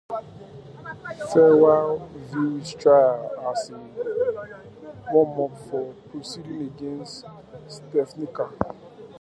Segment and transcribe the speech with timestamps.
[1.29, 3.77] Phayer views his trial as a
[5.13, 7.25] "warm-up for proceedings against
[7.67, 8.51] Stepinac".